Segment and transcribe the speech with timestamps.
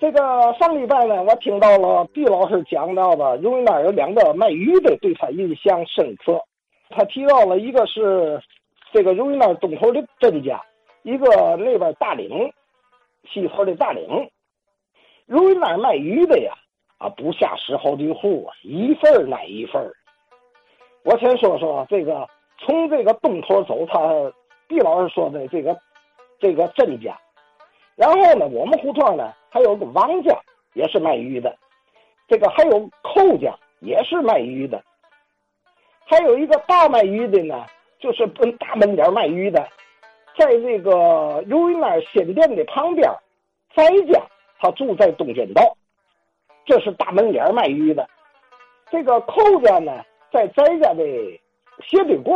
[0.00, 0.18] 这个
[0.58, 6.42] 上礼拜呢，我听到了毕老师讲到的，因为那有两个卖鱼的，对他印象深刻。
[6.88, 8.40] 他提到了一个是
[8.94, 10.58] 这个由于那东头的甄家，
[11.02, 11.26] 一个
[11.58, 12.50] 那边大岭
[13.30, 14.26] 西头的大岭。
[15.26, 16.54] 由于那卖鱼的呀，
[16.96, 19.92] 啊，不下十好几户啊，一份买一份
[21.04, 22.26] 我先说说这个，
[22.58, 24.32] 从这个东头走，他
[24.66, 25.78] 毕老师说的这个
[26.38, 27.14] 这个甄家。
[28.00, 30.34] 然后呢，我们胡同呢还有个王家，
[30.72, 31.50] 也是卖鱼的；
[32.26, 34.80] 这个还有寇家，也是卖鱼的；
[36.06, 37.66] 还有一个大卖鱼的呢，
[37.98, 39.68] 就是奔大门脸卖鱼的，
[40.38, 43.06] 在这个由于那儿新店的旁边，
[43.74, 44.18] 翟家
[44.58, 45.76] 他住在东间道，
[46.64, 48.08] 这是大门脸卖鱼的。
[48.90, 51.04] 这个寇家呢，在翟家的
[51.86, 52.34] 斜对过，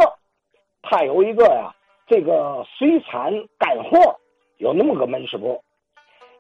[0.82, 1.74] 他有一个呀，
[2.06, 4.14] 这个水产干货。
[4.64, 5.62] 有那么个门市部，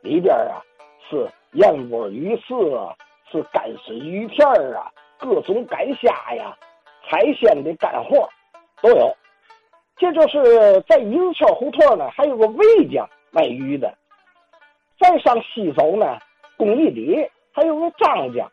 [0.00, 0.64] 里边啊
[1.10, 2.96] 是燕窝鱼翅啊，
[3.30, 6.56] 是干丝鱼片啊，各种干虾呀，
[7.02, 8.26] 海鲜的干货
[8.80, 9.14] 都有。
[9.96, 13.94] 这就是在银桥胡同呢，还有个魏家卖鱼的。
[14.98, 16.18] 再上西走呢，
[16.56, 18.50] 公益里还有个张家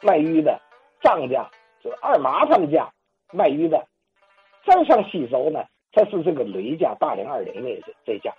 [0.00, 0.60] 卖鱼的，
[1.00, 1.48] 张家
[1.80, 2.90] 就二马他们家
[3.32, 3.86] 卖鱼的。
[4.66, 8.34] 再上西走呢，才是这个雷家大岭二岭那这家。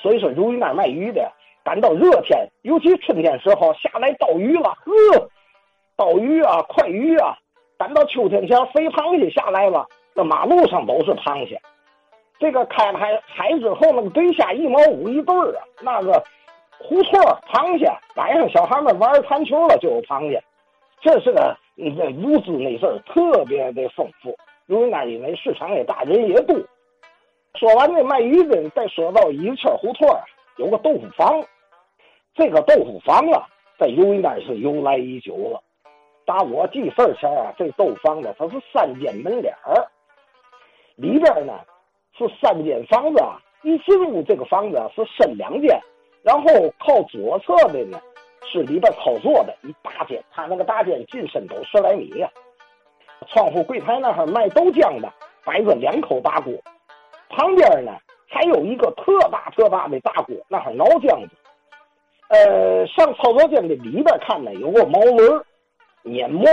[0.00, 1.32] 所以说，如意那儿卖鱼的，
[1.64, 5.28] 赶到热天，尤其春天时候下来倒鱼了，呵，
[5.96, 7.36] 倒鱼啊，快鱼啊！
[7.78, 11.60] 赶到秋天前，肥螃蟹下来了，那马路上都是螃蟹。
[12.38, 16.22] 这个开了海海之后，那个对虾一毛五一对儿啊，那个
[16.78, 17.18] 胡错
[17.50, 20.42] 螃蟹，晚上小孩们玩弹球了就有螃蟹。
[21.00, 26.56] 这是个那物资那事儿特别的丰富，因为那因为市场也大，人也多。
[27.58, 30.08] 说完这卖鱼的，再说到一圈胡同
[30.56, 31.42] 有个豆腐坊。
[32.34, 33.48] 这个豆腐坊啊，
[33.78, 35.62] 在由应该是由来已久了。
[36.26, 39.86] 打我记事前啊，这豆腐坊呢，它是三间门脸儿，
[40.96, 41.54] 里边呢
[42.18, 43.40] 是三间房子啊。
[43.62, 45.80] 一进屋这个房子是深两间，
[46.22, 46.48] 然后
[46.78, 47.98] 靠左侧的呢
[48.52, 52.30] 是里边操作的一大间，它那个大间进深都十来米呀。
[53.28, 55.10] 窗户柜台那儿卖豆浆的，
[55.42, 56.52] 摆着两口大锅。
[57.36, 57.92] 旁边呢
[58.28, 61.30] 还有一个特大特大的大锅，那还熬浆子。
[62.28, 65.44] 呃，上操作间的里边看呢，有个毛轮
[66.02, 66.44] 碾磨，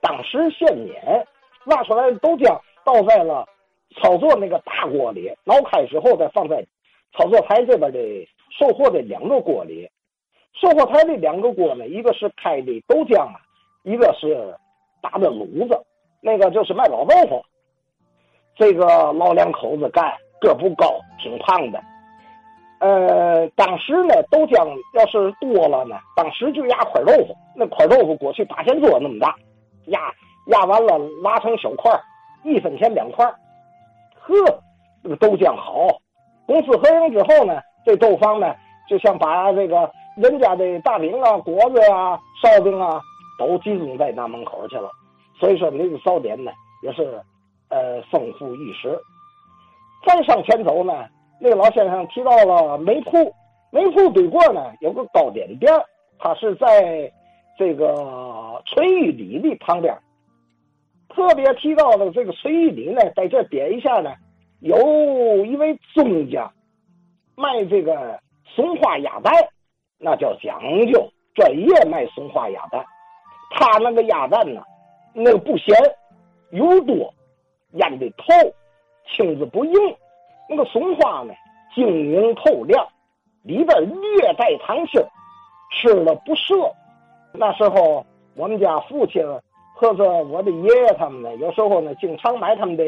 [0.00, 1.26] 当时现碾，
[1.64, 3.46] 拉出来的豆浆倒在了
[4.00, 6.64] 操作那个大锅里，熬开之后再放在
[7.16, 7.98] 操作台这边的
[8.58, 9.88] 售货的两个锅里。
[10.54, 13.40] 售货台的两个锅呢，一个是开的豆浆啊，
[13.84, 14.56] 一个是
[15.00, 15.80] 打的卤子，
[16.20, 17.44] 那个就是卖老豆腐。
[18.56, 21.78] 这个老两口子干，个不高，挺胖的。
[22.78, 27.36] 呃，当时呢，豆浆要是多了呢，当时就压块豆腐。
[27.54, 29.34] 那块豆腐过去八仙桌那么大，
[29.86, 30.12] 压
[30.46, 31.92] 压完了拉成小块，
[32.44, 33.26] 一分钱两块。
[34.14, 34.34] 呵，
[35.02, 35.88] 这个豆浆好。
[36.46, 38.54] 公司合营之后呢，这豆坊呢，
[38.88, 43.00] 就像把这个人家的大饼啊、果子呀、烧饼啊，
[43.38, 44.90] 都集中在那门口去了。
[45.38, 46.50] 所以说，那个早点呢，
[46.82, 47.20] 也是。
[47.68, 48.98] 呃，丰富一时。
[50.06, 51.06] 再上前走呢，
[51.40, 53.34] 那个老先生提到了煤铺，
[53.70, 55.72] 煤铺对过呢有个糕点店，
[56.18, 57.10] 它是在
[57.58, 59.96] 这个翠玉里的旁边。
[61.08, 64.14] 特别提到的这个翠玉里呢，在这点一下呢，
[64.60, 66.52] 有一位宗家
[67.34, 69.32] 卖这个松花鸭蛋，
[69.98, 70.60] 那叫讲
[70.92, 72.84] 究，专业卖松花鸭蛋。
[73.50, 74.62] 他那个鸭蛋呢，
[75.14, 75.74] 那个不咸，
[76.50, 77.12] 油多。
[77.76, 78.24] 腌的透，
[79.06, 79.72] 青子不硬，
[80.48, 81.32] 那个松花呢，
[81.74, 82.86] 晶莹透亮，
[83.42, 85.00] 里边略带糖心
[85.70, 86.54] 吃了不涩。
[87.32, 88.04] 那时候
[88.34, 89.22] 我们家父亲
[89.74, 92.84] 或者我的爷爷他们呢，有时候呢，经常买他们的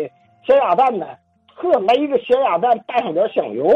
[0.47, 1.07] 咸鸭蛋呢，
[1.55, 3.67] 呵来一个咸鸭蛋，带上点香油，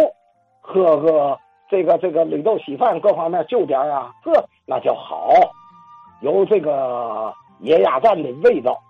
[0.60, 4.32] 喝个这个这个绿豆稀饭，各方面就点啊，呵，
[4.64, 5.28] 那叫好，
[6.22, 8.80] 有这个野鸭蛋的味道。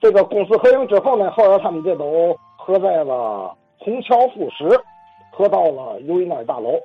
[0.00, 4.68] 这个公司合营之后呢，后来他们这都合在了虹桥副食，
[5.32, 6.78] 合到了如意那大楼。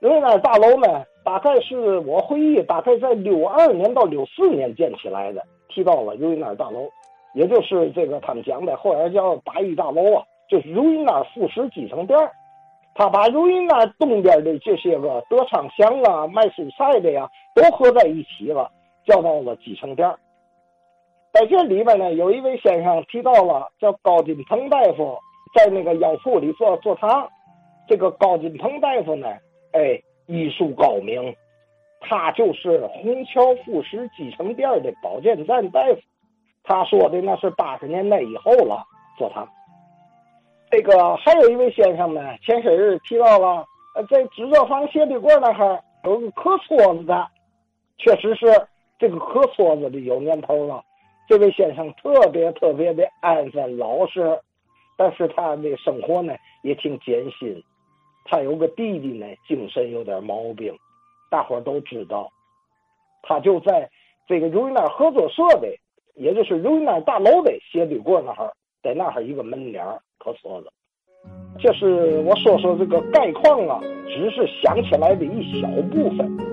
[0.00, 5.42] 如意那大楼呢，大概是我回忆，大概在六二年到六四年建起来的。
[5.68, 6.88] 提到了如意那大楼，
[7.34, 12.18] 也就是这个他们讲的后来叫八一大楼啊，就是如意那副食集成店。
[12.94, 18.70] 他把如意那东边的这些个德昌祥啊、卖蔬菜的呀，都合在一起了，
[19.04, 20.10] 叫到了集成店。
[21.36, 25.18] 在这里边呢，有一位先生提到了，叫高金鹏大夫，
[25.54, 27.28] 在那个药铺里做做汤。
[27.86, 29.28] 这个高金鹏大夫呢，
[29.72, 31.36] 哎，医术高明。
[32.00, 36.00] 他就是虹桥副食继承店的保健站大夫。
[36.64, 38.82] 他说的那是八十年代以后了，
[39.18, 39.46] 做他。
[40.70, 43.62] 这个还有一位先生呢，前些日提到了，
[44.08, 47.28] 在制作坊斜对过那哈有个磕撮子的，
[47.98, 48.46] 确实是
[48.98, 50.82] 这个磕撮子的有年头了。
[51.28, 54.38] 这位先生特别特别的安分老实，
[54.96, 57.62] 但是他的生活呢也挺艰辛。
[58.24, 60.74] 他有个弟弟呢，精神有点毛病，
[61.30, 62.30] 大伙都知道。
[63.22, 63.88] 他就在
[64.28, 65.68] 这个如意那合作社的，
[66.14, 68.52] 也就是如意那大楼的斜对过那哈，
[68.82, 69.84] 在那哈一个门脸
[70.18, 70.72] 可说了。
[71.58, 76.45] 这是我说说这个概况啊，只是想起来的一小部分。